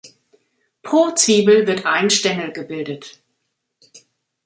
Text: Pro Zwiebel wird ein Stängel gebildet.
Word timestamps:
Pro 0.81 1.11
Zwiebel 1.13 1.67
wird 1.67 1.85
ein 1.85 2.09
Stängel 2.09 2.51
gebildet. 2.51 3.21